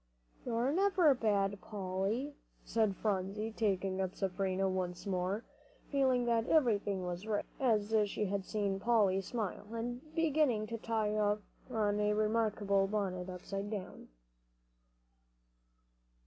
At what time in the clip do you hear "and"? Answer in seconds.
9.75-10.01